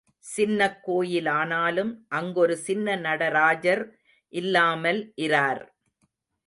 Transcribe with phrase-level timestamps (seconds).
[0.17, 3.83] சின்னக் கோயிலானாலும் அங்கொரு சின்ன நடராஜர்
[4.33, 5.63] இல்லாமல் இரார்.